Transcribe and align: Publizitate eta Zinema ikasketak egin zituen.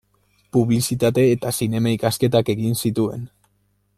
Publizitate 0.55 1.25
eta 1.33 1.51
Zinema 1.59 1.93
ikasketak 1.99 2.51
egin 2.57 2.83
zituen. 2.87 3.31